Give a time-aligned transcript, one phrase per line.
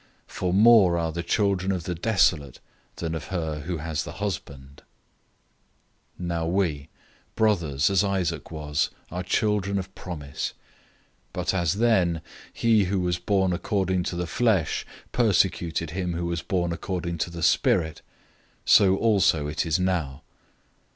[0.25, 2.59] For more are the children of the desolate
[2.95, 4.83] than of her who has a husband."{Isaiah
[6.19, 6.89] 54:1} 004:028 Now we,
[7.35, 10.53] brothers, as Isaac was, are children of promise.
[11.33, 16.25] 004:029 But as then, he who was born according to the flesh persecuted him who
[16.25, 18.01] was born according to the Spirit,
[18.65, 20.23] so also it is now.